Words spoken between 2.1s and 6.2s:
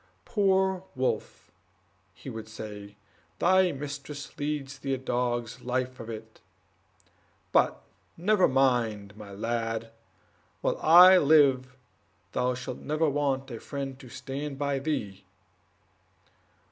he would say, "thy mistress leads thee a dog's life of